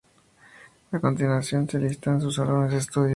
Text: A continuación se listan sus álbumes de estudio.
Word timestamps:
A 0.91 0.97
continuación 0.99 1.69
se 1.69 1.77
listan 1.77 2.19
sus 2.21 2.39
álbumes 2.39 2.71
de 2.71 2.77
estudio. 2.79 3.09